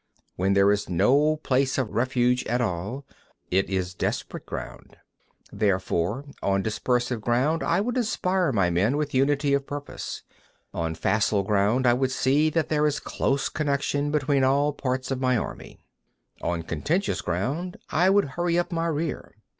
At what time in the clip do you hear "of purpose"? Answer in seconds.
9.53-10.23